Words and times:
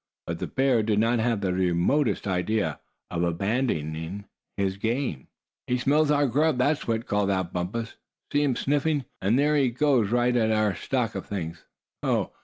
But 0.25 0.39
the 0.39 0.47
bear 0.47 0.81
did 0.81 0.97
not 0.97 1.19
have 1.19 1.41
the 1.41 1.53
remotest 1.53 2.27
idea 2.27 2.79
of 3.11 3.21
abandoning 3.21 4.25
his 4.57 4.77
game. 4.77 5.27
"He 5.67 5.77
smells 5.77 6.09
our 6.09 6.25
grub, 6.25 6.57
that's 6.57 6.87
what!" 6.87 7.05
called 7.05 7.29
out 7.29 7.53
Bumpus. 7.53 7.97
"See 8.33 8.41
him 8.41 8.55
sniffing, 8.55 8.97
would 8.97 9.03
you? 9.03 9.17
And 9.27 9.37
there 9.37 9.55
he 9.55 9.69
goes, 9.69 10.09
right 10.09 10.35
at 10.35 10.49
our 10.51 10.73
stock 10.73 11.13
of 11.13 11.27
things. 11.27 11.65
Oh! 12.01 12.31